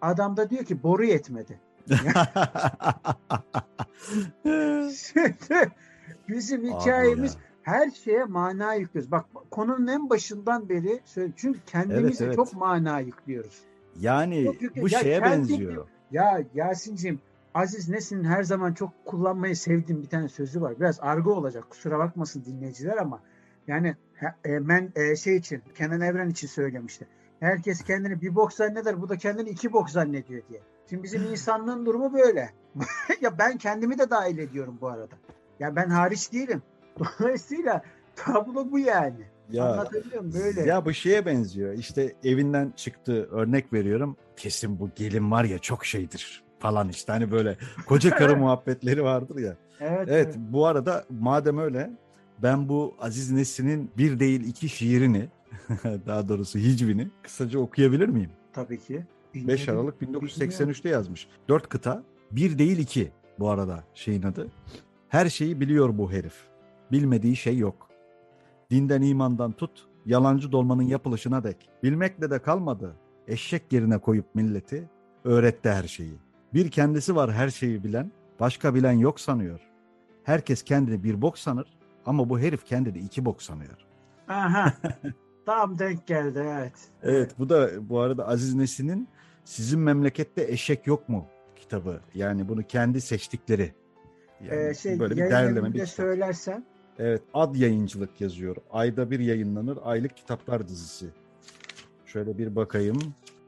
[0.02, 1.60] Adam da diyor ki boru yetmedi.
[1.88, 2.02] Şimdi
[6.30, 9.12] bizim hikayemiz her şeye mana yüklüyoruz.
[9.12, 12.36] Bak konunun en başından beri söyle çünkü kendimize Evet, evet.
[12.36, 13.62] çok mana yüklüyoruz.
[14.00, 15.88] Yani Yok, yok, bu ya şeye benziyor.
[16.12, 17.20] Ya Yasin'cim
[17.54, 20.80] Aziz Nesin'in her zaman çok kullanmayı sevdiğim bir tane sözü var.
[20.80, 23.22] Biraz argo olacak kusura bakmasın dinleyiciler ama
[23.68, 23.96] yani
[24.46, 27.08] e, ben e, şey için Kenan Evren için söylemişti.
[27.40, 30.62] Herkes kendini bir bok zanneder bu da kendini iki bok zannediyor diye.
[30.90, 32.50] Şimdi bizim insanlığın durumu böyle.
[33.22, 35.16] ya ben kendimi de dahil ediyorum bu arada.
[35.60, 36.62] Ya ben hariç değilim.
[37.20, 37.82] Dolayısıyla
[38.16, 39.33] tablo bu yani.
[39.52, 40.34] Ya, Anlatabiliyor muyum?
[40.34, 40.62] Böyle.
[40.62, 41.74] ya bu şeye benziyor.
[41.74, 44.18] İşte evinden çıktı örnek veriyorum.
[44.38, 49.38] Kesin bu gelin var ya çok şeydir falan işte hani böyle koca karı muhabbetleri vardır
[49.38, 49.58] ya.
[49.80, 51.90] evet, Evet bu arada madem öyle
[52.44, 55.30] ben bu Aziz Nesin'in bir değil iki şiirini
[55.84, 58.32] daha doğrusu hicvini kısaca okuyabilir miyim?
[58.54, 59.06] Tabii ki.
[59.36, 61.28] 5 Aralık 1983'te yazmış.
[61.50, 64.48] 4 kıta bir değil iki bu arada şeyin adı.
[65.10, 66.34] Her şeyi biliyor bu herif.
[66.92, 67.90] Bilmediği şey yok.
[68.74, 71.70] Dinden imandan tut yalancı dolmanın yapılışına dek.
[71.84, 72.96] Bilmekle de kalmadı.
[73.28, 74.90] Eşek yerine koyup milleti
[75.24, 76.16] öğretti her şeyi.
[76.54, 79.60] Bir kendisi var her şeyi bilen, başka bilen yok sanıyor.
[80.24, 83.78] Herkes kendini bir bok sanır ama bu herif kendini iki bok sanıyor.
[84.28, 84.74] Aha.
[85.46, 86.74] Tam denk geldi evet.
[87.04, 89.08] Evet bu da bu arada Aziz Nesin'in
[89.46, 92.00] Sizin Memlekette Eşek Yok mu kitabı.
[92.16, 93.74] Yani bunu kendi seçtikleri.
[94.42, 96.66] Yani Ee, şey böyle bir derleme bir söylersen
[97.00, 98.56] Evet ad yayıncılık yazıyor.
[98.72, 101.06] Ayda bir yayınlanır aylık kitaplar dizisi.
[102.06, 102.98] Şöyle bir bakayım.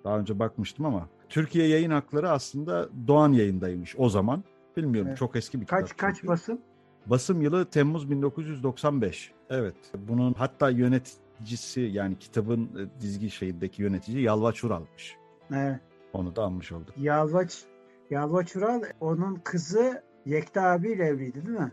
[0.04, 1.10] Daha önce bakmıştım ama.
[1.30, 4.44] Türkiye yayın hakları aslında Doğan yayındaymış o zaman.
[4.78, 5.18] Bilmiyorum Evet.
[5.18, 5.80] çok eski bir kitap.
[5.80, 6.62] kaç kaç basım?
[7.06, 9.32] Basım yılı Temmuz 1995.
[9.50, 9.76] Evet.
[9.98, 15.16] Bunun hatta yöneticisi yani kitabın e, dizgi şeyindeki yönetici Yalvaç Ural'mış.
[15.52, 15.80] Evet.
[16.14, 16.94] Onu da almış olduk.
[16.98, 17.64] Yalvaç
[18.10, 21.72] Yalvaç Ural onun kızı Yekta abiyle evliydi değil mi?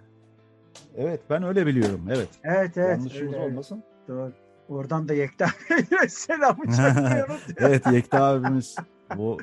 [0.96, 2.04] Evet ben öyle biliyorum.
[2.08, 2.28] Evet.
[2.44, 2.98] Evet evet.
[2.98, 3.52] Yanlışımız öyle, evet.
[3.52, 3.82] olmasın.
[4.08, 4.32] Doğru.
[4.68, 5.46] Oradan da Yekta
[6.08, 7.36] selamı çakıyorum.
[7.56, 8.76] evet Yekta abimiz
[9.16, 9.38] bu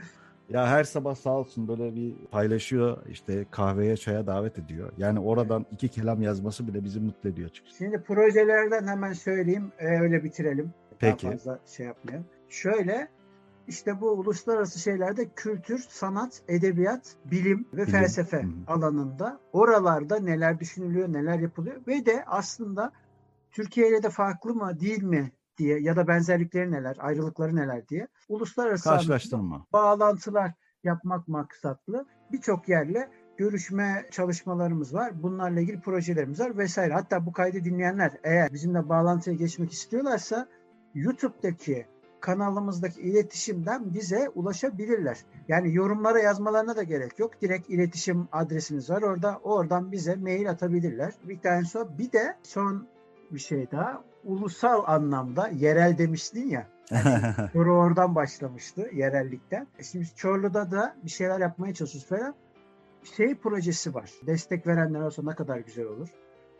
[0.50, 4.92] ya her sabah sağ olsun böyle bir paylaşıyor işte kahveye çaya davet ediyor.
[4.98, 7.78] Yani oradan iki kelam yazması bile bizi mutlu ediyor açıkçası.
[7.78, 9.72] Şimdi projelerden hemen söyleyeyim.
[9.80, 10.74] e, öyle bitirelim.
[11.00, 11.28] Peki.
[11.28, 12.26] Daha fazla şey yapmayalım.
[12.50, 13.08] Şöyle
[13.69, 17.91] işte bu uluslararası şeylerde kültür, sanat, edebiyat, bilim ve Bilim.
[17.91, 18.49] felsefe hı.
[18.67, 22.91] alanında oralarda neler düşünülüyor, neler yapılıyor ve de aslında
[23.51, 28.08] Türkiye ile de farklı mı değil mi diye ya da benzerlikleri neler, ayrılıkları neler diye
[28.29, 29.65] uluslararası Karşılaştırma.
[29.73, 30.51] bağlantılar
[30.84, 35.23] yapmak maksatlı birçok yerle görüşme çalışmalarımız var.
[35.23, 36.93] Bunlarla ilgili projelerimiz var vesaire.
[36.93, 40.47] Hatta bu kaydı dinleyenler eğer bizimle bağlantıya geçmek istiyorlarsa
[40.95, 41.86] YouTube'daki
[42.21, 45.17] kanalımızdaki iletişimden bize ulaşabilirler.
[45.47, 47.41] Yani yorumlara yazmalarına da gerek yok.
[47.41, 49.39] Direkt iletişim adresimiz var orada.
[49.43, 51.13] Oradan bize mail atabilirler.
[51.23, 51.97] Bir tane son.
[51.97, 52.88] Bir de son
[53.32, 54.03] bir şey daha.
[54.23, 56.67] Ulusal anlamda yerel demiştin ya.
[57.53, 59.67] Soru oradan başlamıştı yerellikten.
[59.79, 62.36] E Şimdi Çorlu'da da bir şeyler yapmaya çalışıyoruz falan.
[63.17, 64.12] Şey projesi var.
[64.27, 66.10] Destek verenler olsa ne kadar güzel olur.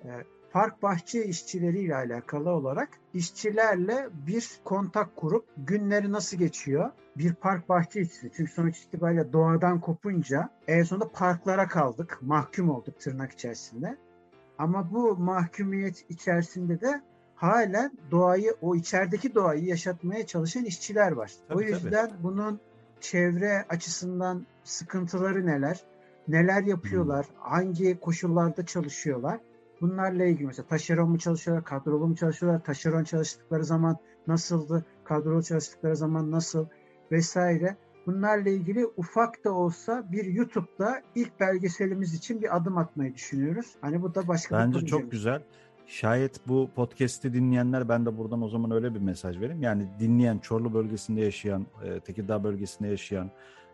[0.06, 0.10] Ee,
[0.52, 6.92] park bahçe işçileriyle alakalı olarak işçilerle bir kontak kurup günleri nasıl geçiyor?
[7.18, 8.32] Bir park bahçe işçisi.
[8.38, 12.18] Çünkü sonuç itibariyle doğadan kopunca en sonunda parklara kaldık.
[12.22, 13.98] Mahkum olduk tırnak içerisinde.
[14.58, 17.02] Ama bu mahkumiyet içerisinde de
[17.36, 21.32] halen doğayı, o içerideki doğayı yaşatmaya çalışan işçiler var.
[21.48, 21.72] Tabii, o tabii.
[21.72, 22.60] yüzden bunun
[23.02, 25.84] çevre açısından sıkıntıları neler,
[26.28, 29.40] neler yapıyorlar, hangi koşullarda çalışıyorlar.
[29.82, 35.96] Bunlarla ilgili mesela taşeron mu çalışıyorlar, kadrolu mu çalışıyorlar, taşeron çalıştıkları zaman nasıldı, kadrolu çalıştıkları
[35.96, 36.66] zaman nasıl
[37.12, 37.78] vesaire.
[38.08, 43.76] Bunlarla ilgili ufak da olsa bir YouTube'da ilk belgeselimiz için bir adım atmayı düşünüyoruz.
[43.82, 44.90] Hani bu da başka bir Bence projemiz.
[44.92, 45.44] çok güzel.
[45.86, 49.62] Şayet bu podcast'i dinleyenler ben de buradan o zaman öyle bir mesaj vereyim.
[49.62, 53.32] Yani dinleyen Çorlu bölgesinde yaşayan, e, Tekirdağ bölgesinde yaşayan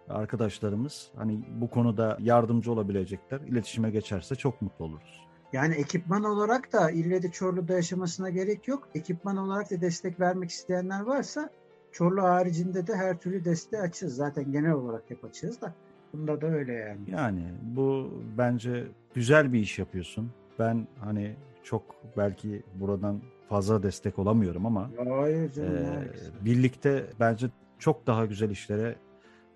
[0.09, 3.39] arkadaşlarımız hani bu konuda yardımcı olabilecekler.
[3.39, 5.24] İletişime geçerse çok mutlu oluruz.
[5.53, 8.89] Yani ekipman olarak da ille de Çorlu'da yaşamasına gerek yok.
[8.95, 11.49] Ekipman olarak da destek vermek isteyenler varsa
[11.91, 14.15] Çorlu haricinde de her türlü desteği açığız.
[14.15, 15.73] Zaten genel olarak hep açığız da.
[16.13, 16.99] Bunda da öyle yani.
[17.07, 20.31] Yani bu bence güzel bir iş yapıyorsun.
[20.59, 21.83] Ben hani çok
[22.17, 25.85] belki buradan fazla destek olamıyorum ama Hayır canım.
[25.95, 26.31] Hayır.
[26.41, 27.47] birlikte bence
[27.79, 28.95] çok daha güzel işlere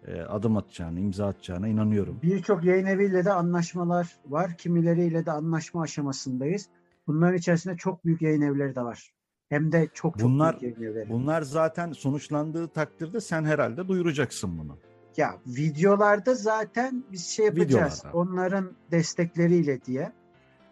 [0.07, 2.19] e, adım atacağını, imza atacağına inanıyorum.
[2.23, 4.57] Birçok yayın eviyle de anlaşmalar var.
[4.57, 6.69] Kimileriyle de anlaşma aşamasındayız.
[7.07, 9.11] Bunların içerisinde çok büyük yayın evleri de var.
[9.49, 11.09] Hem de çok çok Bunlar- büyük yayın evleri.
[11.09, 14.77] Bunlar zaten sonuçlandığı takdirde sen herhalde duyuracaksın bunu.
[15.17, 17.99] Ya videolarda zaten biz şey yapacağız.
[18.05, 18.17] Videolarda.
[18.17, 20.11] Onların destekleriyle diye.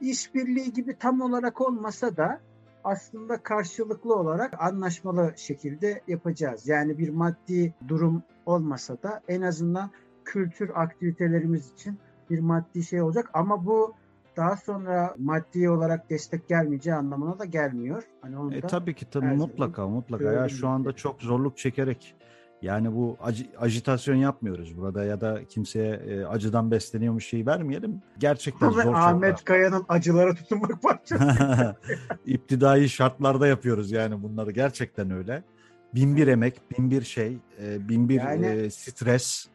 [0.01, 2.39] İşbirliği gibi tam olarak olmasa da
[2.83, 6.67] aslında karşılıklı olarak anlaşmalı şekilde yapacağız.
[6.67, 9.91] Yani bir maddi durum olmasa da en azından
[10.25, 13.93] kültür aktivitelerimiz için bir maddi şey olacak ama bu
[14.37, 18.03] daha sonra maddi olarak destek gelmeyeceği anlamına da gelmiyor.
[18.21, 20.23] Hani onu E da tabii ki tabii mutlaka mutlaka.
[20.31, 22.15] Ya şu anda çok zorluk çekerek
[22.61, 28.01] yani bu acı- ajitasyon yapmıyoruz burada ya da kimseye e, acıdan besleniyormuş şeyi vermeyelim.
[28.17, 28.95] Gerçekten zor Ahmet
[29.29, 29.35] şartlar.
[29.45, 31.75] Kaya'nın acılara tutunmak parçası.
[32.25, 35.43] İptidai şartlarda yapıyoruz yani bunları gerçekten öyle.
[35.95, 39.47] Bin bir emek, bin bir şey, e, bin bir Yani- e, stres.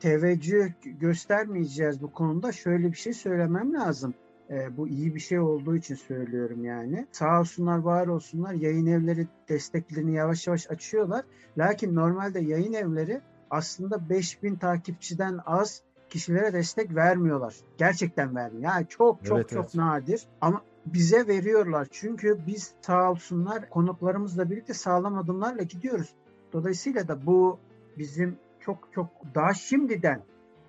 [0.00, 0.68] teveccüh
[1.00, 2.52] göstermeyeceğiz bu konuda.
[2.52, 4.14] Şöyle bir şey söylemem lazım.
[4.50, 7.06] Ee, bu iyi bir şey olduğu için söylüyorum yani.
[7.12, 8.52] Sağ olsunlar, var olsunlar.
[8.52, 11.24] Yayın evleri desteklerini yavaş yavaş açıyorlar.
[11.58, 13.20] Lakin normalde yayın evleri
[13.50, 17.54] aslında 5000 takipçiden az kişilere destek vermiyorlar.
[17.78, 18.62] Gerçekten vermiyor.
[18.62, 19.74] Yani çok çok Evet, çok evet.
[19.74, 20.22] nadir.
[20.40, 20.62] Ama
[20.94, 21.88] bize veriyorlar.
[21.90, 26.14] Çünkü biz sağ olsunlar konuklarımızla birlikte sağlam adımlarla gidiyoruz.
[26.52, 27.58] Dolayısıyla da bu
[27.98, 30.22] bizim çok çok daha şimdiden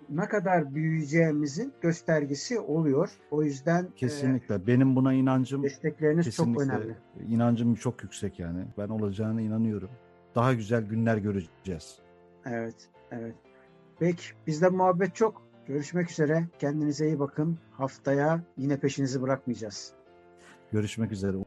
[0.09, 3.09] ne kadar büyüyeceğimizin göstergesi oluyor.
[3.31, 4.67] O yüzden e, Kesinlikle.
[4.67, 6.95] Benim buna inancım destekleriniz çok önemli.
[7.27, 8.65] inancım çok yüksek yani.
[8.77, 9.89] Ben olacağına inanıyorum.
[10.35, 11.99] Daha güzel günler göreceğiz.
[12.45, 13.35] Evet, evet.
[13.99, 15.49] Peki bizde muhabbet çok.
[15.67, 16.47] Görüşmek üzere.
[16.59, 17.59] Kendinize iyi bakın.
[17.71, 19.93] Haftaya yine peşinizi bırakmayacağız.
[20.71, 21.37] Görüşmek üzere.